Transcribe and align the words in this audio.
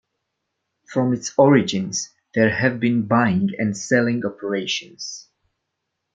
From 0.87 1.13
its 1.13 1.31
origins, 1.37 2.09
there 2.33 2.49
have 2.49 2.79
been 2.79 3.05
buying 3.05 3.51
and 3.59 3.77
selling 3.77 4.25
operations. 4.25 5.29